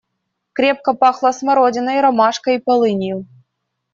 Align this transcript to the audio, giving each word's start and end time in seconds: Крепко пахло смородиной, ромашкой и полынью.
Крепко 0.55 0.91
пахло 1.01 1.31
смородиной, 1.39 2.01
ромашкой 2.03 2.55
и 2.55 2.59
полынью. 2.65 3.17